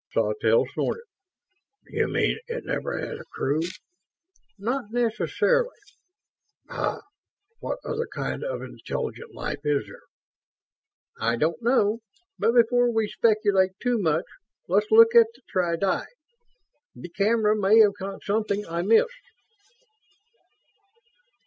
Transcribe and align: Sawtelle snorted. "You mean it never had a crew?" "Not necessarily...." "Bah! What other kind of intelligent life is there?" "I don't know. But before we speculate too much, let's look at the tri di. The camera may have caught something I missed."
Sawtelle 0.13 0.65
snorted. 0.73 1.03
"You 1.85 2.07
mean 2.07 2.39
it 2.47 2.65
never 2.65 2.97
had 2.97 3.19
a 3.19 3.23
crew?" 3.25 3.61
"Not 4.57 4.85
necessarily...." 4.89 5.77
"Bah! 6.65 7.01
What 7.59 7.77
other 7.85 8.07
kind 8.11 8.43
of 8.43 8.63
intelligent 8.63 9.35
life 9.35 9.59
is 9.63 9.85
there?" 9.85 10.01
"I 11.19 11.35
don't 11.35 11.61
know. 11.61 11.99
But 12.39 12.53
before 12.55 12.91
we 12.91 13.09
speculate 13.09 13.79
too 13.79 13.99
much, 13.99 14.25
let's 14.67 14.89
look 14.89 15.13
at 15.13 15.27
the 15.35 15.41
tri 15.47 15.75
di. 15.75 16.05
The 16.95 17.09
camera 17.09 17.55
may 17.55 17.77
have 17.81 17.93
caught 17.99 18.23
something 18.23 18.65
I 18.65 18.81
missed." 18.81 19.05